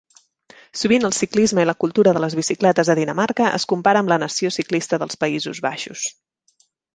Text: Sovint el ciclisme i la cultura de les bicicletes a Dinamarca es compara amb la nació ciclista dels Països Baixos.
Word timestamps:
Sovint 0.83 1.03
el 1.09 1.11
ciclisme 1.17 1.65
i 1.65 1.67
la 1.69 1.75
cultura 1.83 2.13
de 2.17 2.23
les 2.23 2.35
bicicletes 2.39 2.89
a 2.93 2.95
Dinamarca 3.01 3.51
es 3.59 3.67
compara 3.75 4.03
amb 4.05 4.13
la 4.15 4.19
nació 4.25 4.53
ciclista 4.57 5.01
dels 5.05 5.21
Països 5.27 5.63
Baixos. 5.69 6.09